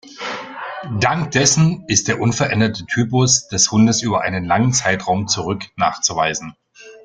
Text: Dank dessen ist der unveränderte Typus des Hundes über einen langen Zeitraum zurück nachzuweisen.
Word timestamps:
Dank 0.99 1.29
dessen 1.29 1.85
ist 1.87 2.07
der 2.07 2.19
unveränderte 2.19 2.87
Typus 2.87 3.47
des 3.49 3.69
Hundes 3.69 4.01
über 4.01 4.21
einen 4.21 4.45
langen 4.45 4.73
Zeitraum 4.73 5.27
zurück 5.27 5.65
nachzuweisen. 5.75 6.55